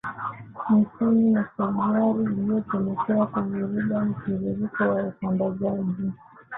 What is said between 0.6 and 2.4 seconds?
mwishoni mwa Februari